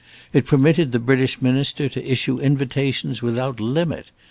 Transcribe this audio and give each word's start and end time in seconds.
It 0.33 0.47
permitted 0.47 0.93
the 0.93 0.99
British 0.99 1.43
Minister 1.43 1.87
to 1.87 2.11
issue 2.11 2.39
invitations 2.39 3.21
without 3.21 3.59
limit. 3.59 4.09